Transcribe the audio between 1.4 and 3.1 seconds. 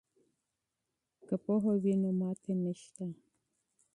پوهه وي نو ماتې نشته.